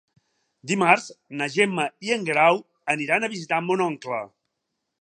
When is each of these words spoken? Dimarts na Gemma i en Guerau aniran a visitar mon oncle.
Dimarts 0.71 1.05
na 1.41 1.49
Gemma 1.57 1.85
i 2.09 2.15
en 2.17 2.27
Guerau 2.31 2.61
aniran 2.95 3.25
a 3.25 3.31
visitar 3.37 3.65
mon 3.69 3.87
oncle. 3.91 4.25